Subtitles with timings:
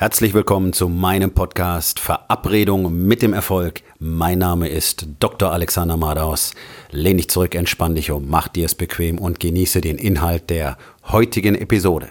[0.00, 3.82] Herzlich willkommen zu meinem Podcast Verabredung mit dem Erfolg.
[3.98, 5.50] Mein Name ist Dr.
[5.50, 6.54] Alexander Madaus.
[6.92, 10.78] Lehn dich zurück, entspann dich um, mach dir es bequem und genieße den Inhalt der
[11.08, 12.10] heutigen Episode.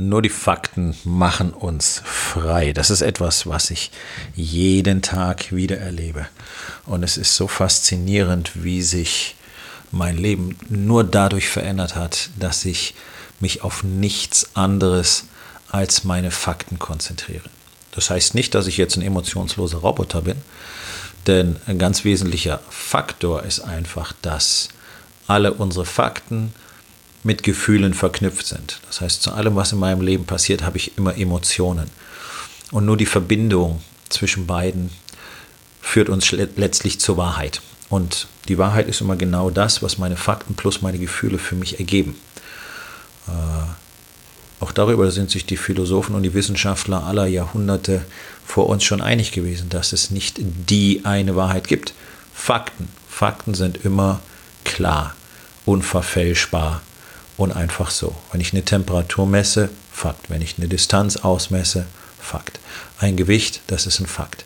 [0.00, 2.72] Nur die Fakten machen uns frei.
[2.72, 3.90] Das ist etwas, was ich
[4.36, 6.28] jeden Tag wieder erlebe.
[6.86, 9.34] Und es ist so faszinierend, wie sich
[9.90, 12.94] mein Leben nur dadurch verändert hat, dass ich
[13.40, 15.24] mich auf nichts anderes
[15.68, 17.50] als meine Fakten konzentriere.
[17.90, 20.36] Das heißt nicht, dass ich jetzt ein emotionsloser Roboter bin,
[21.26, 24.68] denn ein ganz wesentlicher Faktor ist einfach, dass
[25.26, 26.52] alle unsere Fakten
[27.28, 28.80] mit Gefühlen verknüpft sind.
[28.86, 31.90] Das heißt, zu allem, was in meinem Leben passiert, habe ich immer Emotionen.
[32.70, 34.88] Und nur die Verbindung zwischen beiden
[35.82, 37.60] führt uns letztlich zur Wahrheit.
[37.90, 41.78] Und die Wahrheit ist immer genau das, was meine Fakten plus meine Gefühle für mich
[41.78, 42.16] ergeben.
[43.26, 43.32] Äh,
[44.60, 48.06] auch darüber sind sich die Philosophen und die Wissenschaftler aller Jahrhunderte
[48.46, 51.92] vor uns schon einig gewesen, dass es nicht die eine Wahrheit gibt.
[52.32, 52.88] Fakten.
[53.06, 54.20] Fakten sind immer
[54.64, 55.14] klar,
[55.66, 56.80] unverfälschbar,
[57.38, 58.14] und einfach so.
[58.30, 60.28] Wenn ich eine Temperatur messe, Fakt.
[60.28, 61.86] Wenn ich eine Distanz ausmesse,
[62.18, 62.60] Fakt.
[62.98, 64.44] Ein Gewicht, das ist ein Fakt.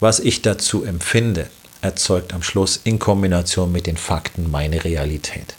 [0.00, 1.48] Was ich dazu empfinde,
[1.80, 5.54] erzeugt am Schluss in Kombination mit den Fakten meine Realität.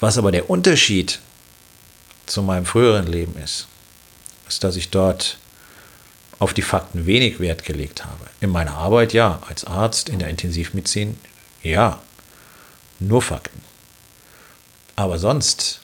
[0.00, 1.20] Was aber der Unterschied
[2.24, 3.68] zu meinem früheren Leben ist,
[4.48, 5.38] ist, dass ich dort
[6.38, 8.26] auf die Fakten wenig Wert gelegt habe.
[8.40, 11.18] In meiner Arbeit ja, als Arzt, in der Intensivmedizin
[11.62, 12.00] ja,
[12.98, 13.69] nur Fakten.
[15.00, 15.80] Aber sonst,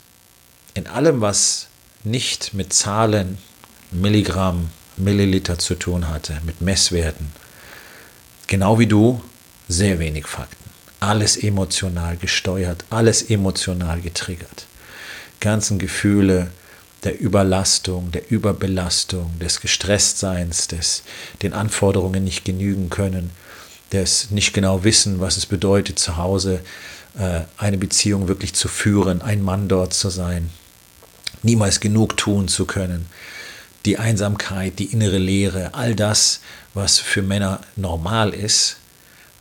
[0.75, 1.69] in allem, was
[2.05, 3.39] nicht mit Zahlen,
[3.91, 7.33] Milligramm, Milliliter zu tun hatte, mit Messwerten,
[8.47, 9.23] genau wie du,
[9.69, 10.69] sehr wenig Fakten.
[11.01, 14.67] Alles emotional gesteuert, alles emotional getriggert.
[15.41, 16.51] Ganzen Gefühle
[17.03, 21.05] der Überlastung, der Überbelastung, des Gestresstseins, des
[21.41, 23.31] den Anforderungen nicht genügen können,
[23.93, 26.61] des nicht genau wissen, was es bedeutet, zu Hause
[27.57, 30.51] eine Beziehung wirklich zu führen, ein Mann dort zu sein,
[31.43, 33.07] niemals genug tun zu können,
[33.87, 36.41] die Einsamkeit, die innere Leere, all das,
[36.75, 38.77] was für Männer normal ist,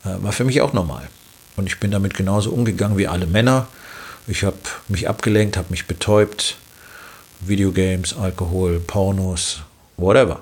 [0.06, 1.10] äh, war für mich auch normal.
[1.58, 3.68] Und ich bin damit genauso umgegangen wie alle Männer.
[4.28, 4.58] Ich habe
[4.88, 6.58] mich abgelenkt, habe mich betäubt.
[7.42, 9.62] Videogames, Alkohol, Pornos,
[9.98, 10.42] whatever.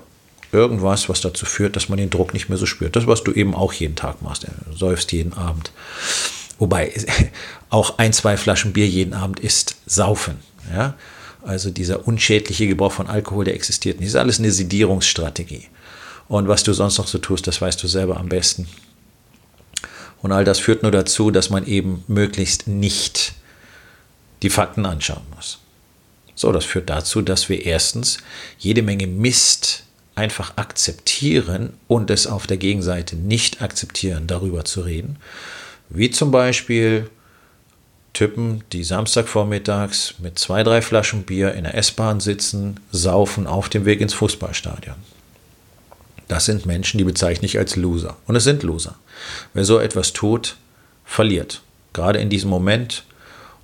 [0.52, 2.94] Irgendwas, was dazu führt, dass man den Druck nicht mehr so spürt.
[2.94, 4.46] Das, was du eben auch jeden Tag machst.
[4.66, 5.72] Du säufst jeden Abend.
[6.58, 6.92] Wobei
[7.70, 10.38] auch ein, zwei Flaschen Bier jeden Abend ist Saufen.
[10.72, 10.94] Ja?
[11.42, 14.08] Also dieser unschädliche Gebrauch von Alkohol, der existiert nicht.
[14.08, 15.68] Das ist alles eine Sedierungsstrategie.
[16.28, 18.66] Und was du sonst noch so tust, das weißt du selber am besten.
[20.22, 23.34] Und all das führt nur dazu, dass man eben möglichst nicht
[24.42, 25.58] die Fakten anschauen muss.
[26.34, 28.18] So, das führt dazu, dass wir erstens
[28.58, 29.84] jede Menge Mist
[30.14, 35.16] einfach akzeptieren und es auf der Gegenseite nicht akzeptieren, darüber zu reden.
[35.88, 37.10] Wie zum Beispiel
[38.12, 43.84] Typen, die Samstagvormittags mit zwei, drei Flaschen Bier in der S-Bahn sitzen, saufen auf dem
[43.84, 44.94] Weg ins Fußballstadion.
[46.28, 48.16] Das sind Menschen, die bezeichne ich als Loser.
[48.26, 48.94] Und es sind Loser.
[49.52, 50.56] Wer so etwas tut,
[51.04, 51.60] verliert.
[51.92, 53.04] Gerade in diesem Moment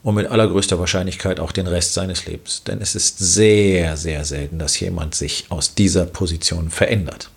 [0.02, 2.62] und mit allergrößter Wahrscheinlichkeit auch den Rest seines Lebens.
[2.64, 7.30] Denn es ist sehr, sehr selten, dass jemand sich aus dieser Position verändert.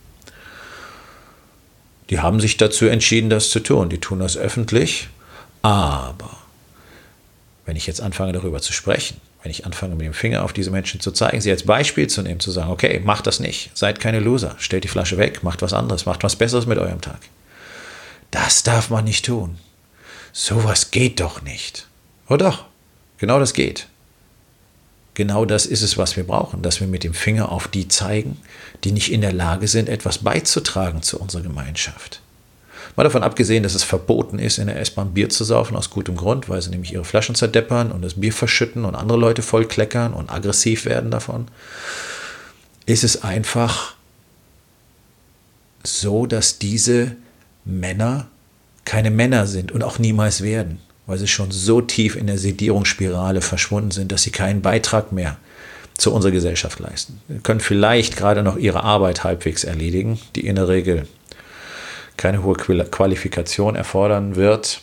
[2.09, 3.89] Die haben sich dazu entschieden, das zu tun.
[3.89, 5.09] Die tun das öffentlich.
[5.61, 6.37] Aber
[7.65, 10.71] wenn ich jetzt anfange, darüber zu sprechen, wenn ich anfange, mit dem Finger auf diese
[10.71, 13.99] Menschen zu zeigen, sie als Beispiel zu nehmen, zu sagen, okay, macht das nicht, seid
[13.99, 17.19] keine Loser, stellt die Flasche weg, macht was anderes, macht was Besseres mit eurem Tag.
[18.31, 19.57] Das darf man nicht tun.
[20.31, 21.87] Sowas geht doch nicht.
[22.29, 22.65] Oh doch,
[23.17, 23.87] genau das geht.
[25.15, 28.37] Genau das ist es, was wir brauchen, dass wir mit dem Finger auf die zeigen,
[28.83, 32.21] die nicht in der Lage sind, etwas beizutragen zu unserer Gemeinschaft.
[32.95, 36.15] Mal davon abgesehen, dass es verboten ist, in der S-Bahn Bier zu saufen, aus gutem
[36.15, 40.13] Grund, weil sie nämlich ihre Flaschen zerdeppern und das Bier verschütten und andere Leute vollkleckern
[40.13, 41.47] und aggressiv werden davon,
[42.85, 43.95] ist es einfach
[45.83, 47.15] so, dass diese
[47.65, 48.27] Männer
[48.85, 53.41] keine Männer sind und auch niemals werden weil sie schon so tief in der Sedierungsspirale
[53.41, 55.37] verschwunden sind, dass sie keinen Beitrag mehr
[55.97, 57.21] zu unserer Gesellschaft leisten.
[57.27, 61.07] Sie können vielleicht gerade noch ihre Arbeit halbwegs erledigen, die in der Regel
[62.17, 64.81] keine hohe Qualifikation erfordern wird.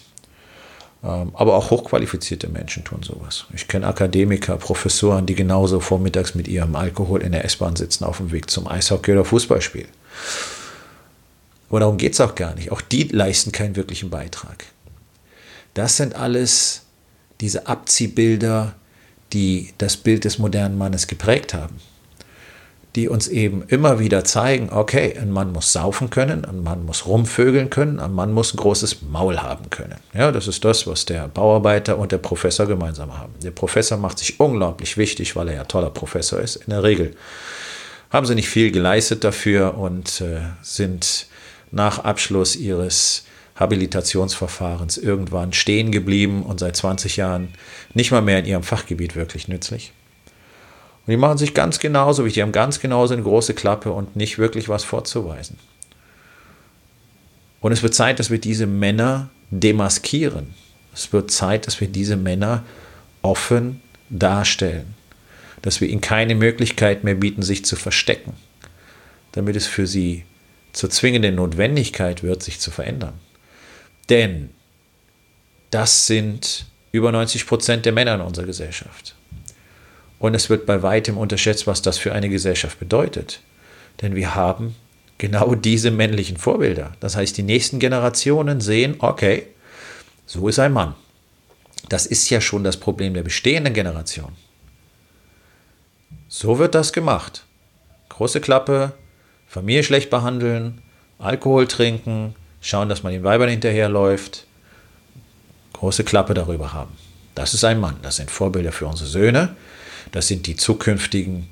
[1.02, 3.46] Ähm, aber auch hochqualifizierte Menschen tun sowas.
[3.54, 8.18] Ich kenne Akademiker, Professoren, die genauso vormittags mit ihrem Alkohol in der S-Bahn sitzen auf
[8.18, 9.86] dem Weg zum Eishockey oder Fußballspiel.
[11.70, 12.70] Aber darum geht es auch gar nicht.
[12.70, 14.66] Auch die leisten keinen wirklichen Beitrag.
[15.74, 16.82] Das sind alles
[17.40, 18.74] diese Abziehbilder,
[19.32, 21.80] die das Bild des modernen Mannes geprägt haben
[22.96, 27.06] die uns eben immer wieder zeigen, okay, ein Mann muss saufen können, ein Mann muss
[27.06, 29.96] rumvögeln können, ein Mann muss ein großes Maul haben können.
[30.12, 33.32] Ja, das ist das, was der Bauarbeiter und der Professor gemeinsam haben.
[33.42, 36.56] Der Professor macht sich unglaublich wichtig, weil er ja toller Professor ist.
[36.56, 37.14] In der Regel
[38.10, 41.26] haben sie nicht viel geleistet dafür und äh, sind
[41.70, 43.24] nach Abschluss ihres
[43.60, 47.48] Habilitationsverfahrens irgendwann stehen geblieben und seit 20 Jahren
[47.92, 49.92] nicht mal mehr in ihrem Fachgebiet wirklich nützlich.
[51.06, 54.16] Und die machen sich ganz genauso wie die haben ganz genauso eine große Klappe und
[54.16, 55.58] nicht wirklich was vorzuweisen.
[57.60, 60.54] Und es wird Zeit, dass wir diese Männer demaskieren.
[60.94, 62.64] Es wird Zeit, dass wir diese Männer
[63.20, 64.94] offen darstellen.
[65.60, 68.32] Dass wir ihnen keine Möglichkeit mehr bieten, sich zu verstecken.
[69.32, 70.24] Damit es für sie
[70.72, 73.14] zur zwingenden Notwendigkeit wird, sich zu verändern.
[74.10, 74.50] Denn
[75.70, 79.14] das sind über 90 Prozent der Männer in unserer Gesellschaft.
[80.18, 83.40] Und es wird bei weitem unterschätzt, was das für eine Gesellschaft bedeutet.
[84.02, 84.74] Denn wir haben
[85.18, 86.92] genau diese männlichen Vorbilder.
[87.00, 89.46] Das heißt, die nächsten Generationen sehen, okay,
[90.26, 90.94] so ist ein Mann.
[91.88, 94.32] Das ist ja schon das Problem der bestehenden Generation.
[96.28, 97.44] So wird das gemacht.
[98.08, 98.92] Große Klappe,
[99.46, 100.82] Familie schlecht behandeln,
[101.18, 104.46] Alkohol trinken, schauen, dass man den Weibern hinterherläuft,
[105.72, 106.96] große Klappe darüber haben.
[107.34, 107.96] Das ist ein Mann.
[108.02, 109.56] Das sind Vorbilder für unsere Söhne.
[110.12, 111.48] Das sind die zukünftigen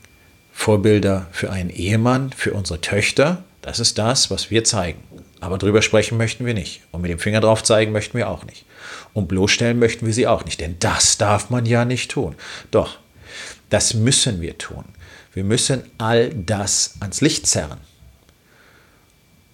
[0.53, 3.45] Vorbilder für einen Ehemann, für unsere Töchter.
[3.63, 5.01] Das ist das, was wir zeigen.
[5.41, 6.83] Aber drüber sprechen möchten wir nicht.
[6.91, 8.65] Und mit dem Finger drauf zeigen möchten wir auch nicht.
[9.15, 10.61] Und bloßstellen möchten wir sie auch nicht.
[10.61, 12.35] Denn das darf man ja nicht tun.
[12.71, 12.99] Doch,
[13.71, 14.85] das müssen wir tun.
[15.33, 17.79] Wir müssen all das ans Licht zerren.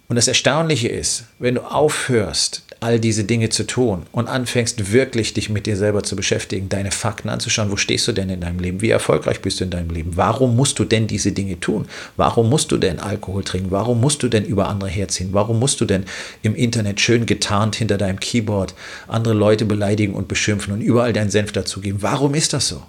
[0.07, 5.33] Und das Erstaunliche ist, wenn du aufhörst, all diese Dinge zu tun und anfängst wirklich
[5.33, 8.59] dich mit dir selber zu beschäftigen, deine Fakten anzuschauen, wo stehst du denn in deinem
[8.59, 11.87] Leben, wie erfolgreich bist du in deinem Leben, warum musst du denn diese Dinge tun,
[12.17, 15.81] warum musst du denn Alkohol trinken, warum musst du denn über andere herziehen, warum musst
[15.81, 16.05] du denn
[16.43, 18.75] im Internet schön getarnt hinter deinem Keyboard
[19.07, 22.83] andere Leute beleidigen und beschimpfen und überall deinen Senf dazugeben, warum ist das so?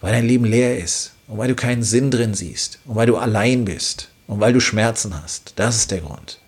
[0.00, 3.16] Weil dein Leben leer ist und weil du keinen Sinn drin siehst und weil du
[3.16, 6.38] allein bist und weil du Schmerzen hast, das ist der Grund.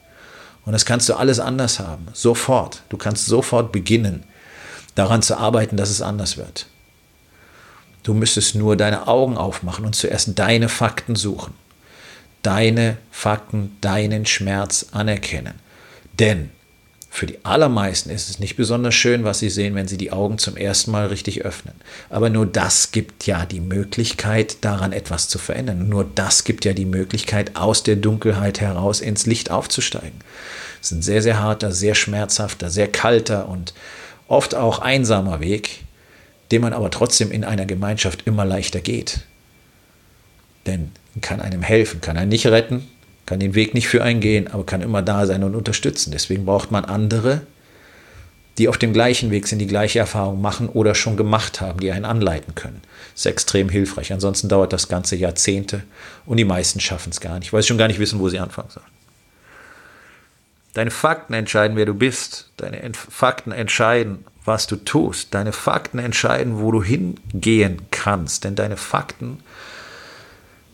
[0.66, 2.82] Und das kannst du alles anders haben, sofort.
[2.88, 4.24] Du kannst sofort beginnen,
[4.96, 6.66] daran zu arbeiten, dass es anders wird.
[8.02, 11.54] Du müsstest nur deine Augen aufmachen und zuerst deine Fakten suchen.
[12.42, 15.54] Deine Fakten, deinen Schmerz anerkennen.
[16.18, 16.50] Denn
[17.16, 20.36] für die allermeisten ist es nicht besonders schön, was sie sehen, wenn sie die Augen
[20.36, 21.74] zum ersten Mal richtig öffnen.
[22.10, 25.88] Aber nur das gibt ja die Möglichkeit, daran etwas zu verändern.
[25.88, 30.20] Nur das gibt ja die Möglichkeit, aus der Dunkelheit heraus ins Licht aufzusteigen.
[30.82, 33.72] Es ist ein sehr, sehr harter, sehr schmerzhafter, sehr kalter und
[34.28, 35.84] oft auch einsamer Weg,
[36.50, 39.20] den man aber trotzdem in einer Gemeinschaft immer leichter geht.
[40.66, 40.92] Denn
[41.22, 42.86] kann einem helfen, kann einen nicht retten,
[43.26, 46.12] kann den Weg nicht für einen gehen, aber kann immer da sein und unterstützen.
[46.12, 47.42] Deswegen braucht man andere,
[48.58, 51.90] die auf dem gleichen Weg sind, die gleiche Erfahrung machen oder schon gemacht haben, die
[51.92, 52.80] einen anleiten können.
[53.12, 54.12] Das ist extrem hilfreich.
[54.12, 55.82] Ansonsten dauert das Ganze Jahrzehnte
[56.24, 58.38] und die meisten schaffen es gar nicht, weil sie schon gar nicht wissen, wo sie
[58.38, 58.86] anfangen sollen.
[60.72, 62.50] Deine Fakten entscheiden, wer du bist.
[62.58, 65.32] Deine Fakten entscheiden, was du tust.
[65.32, 68.44] Deine Fakten entscheiden, wo du hingehen kannst.
[68.44, 69.38] Denn deine Fakten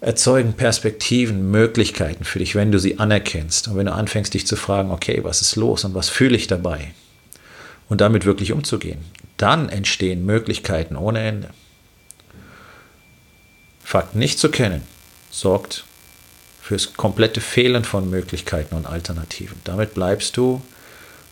[0.02, 4.56] erzeugen Perspektiven, Möglichkeiten für dich, wenn du sie anerkennst und wenn du anfängst, dich zu
[4.56, 6.92] fragen, okay, was ist los und was fühle ich dabei?
[7.88, 8.98] Und damit wirklich umzugehen.
[9.36, 11.50] Dann entstehen Möglichkeiten ohne Ende.
[13.84, 14.82] Fakten nicht zu kennen,
[15.30, 15.84] sorgt
[16.60, 19.60] fürs komplette Fehlen von Möglichkeiten und Alternativen.
[19.62, 20.62] Damit bleibst du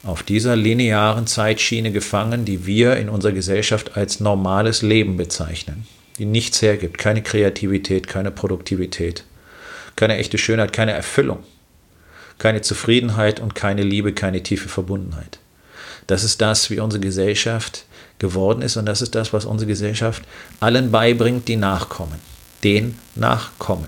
[0.05, 5.87] auf dieser linearen Zeitschiene gefangen, die wir in unserer Gesellschaft als normales Leben bezeichnen
[6.21, 9.25] die nichts hergibt, keine Kreativität, keine Produktivität,
[9.97, 11.39] keine echte Schönheit, keine Erfüllung,
[12.37, 15.39] keine Zufriedenheit und keine Liebe, keine tiefe Verbundenheit.
[16.09, 17.87] Das ist das, wie unsere Gesellschaft
[18.19, 20.23] geworden ist und das ist das, was unsere Gesellschaft
[20.61, 22.21] allen beibringt, die nachkommen,
[22.65, 23.87] den nachkommen.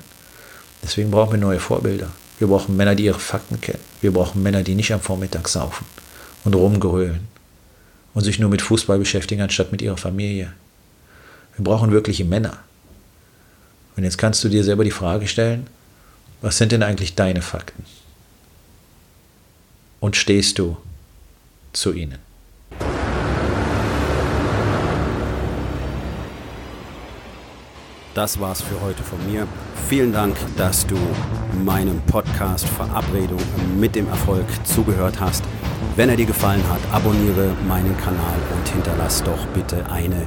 [0.83, 2.13] Deswegen brauchen wir neue Vorbilder.
[2.39, 3.79] Wir brauchen Männer, die ihre Fakten kennen.
[4.01, 5.85] Wir brauchen Männer, die nicht am Vormittag saufen
[6.45, 7.29] und rumgerölen
[8.15, 10.55] und sich nur mit Fußball beschäftigen, anstatt mit ihrer Familie.
[11.57, 12.59] Wir brauchen wirkliche Männer.
[13.97, 15.67] Und jetzt kannst du dir selber die Frage stellen,
[16.41, 17.85] was sind denn eigentlich deine Fakten?
[20.01, 20.77] Und stehst du
[21.73, 22.19] zu ihnen?
[28.15, 29.47] das war's für heute von mir.
[29.89, 30.97] Vielen Dank, dass du
[31.65, 33.41] meinem Podcast Verabredung
[33.79, 35.43] mit dem Erfolg zugehört hast.
[35.97, 40.27] Wenn er dir gefallen hat, abonniere meinen Kanal und hinterlass doch bitte eine